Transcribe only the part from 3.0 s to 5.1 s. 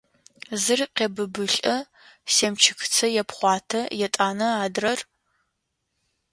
епхъуатэ, етӏанэ– адрэр…